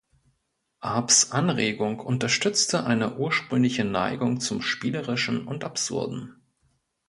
Arps 0.79 1.31
Anregung 1.31 1.99
unterstützte 1.99 2.85
eine 2.85 3.17
ursprüngliche 3.17 3.83
Neigung 3.85 4.39
zum 4.39 4.63
Spielerischen 4.63 5.45
und 5.47 5.63
Absurden. 5.63 6.37